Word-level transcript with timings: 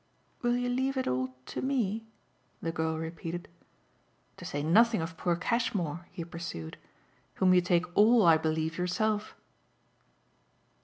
"Will 0.41 0.57
you 0.57 0.67
leave 0.67 0.97
it 0.97 1.07
all 1.07 1.35
to 1.45 1.61
ME?" 1.61 2.07
the 2.59 2.71
girl 2.71 2.97
repeated. 2.97 3.47
"To 4.37 4.45
say 4.45 4.63
nothing 4.63 4.99
of 4.99 5.15
poor 5.15 5.35
Cashmore," 5.35 6.07
he 6.09 6.25
pursued, 6.25 6.77
"whom 7.35 7.53
you 7.53 7.61
take 7.61 7.85
ALL, 7.95 8.25
I 8.25 8.37
believe, 8.39 8.79
yourself?" 8.79 9.35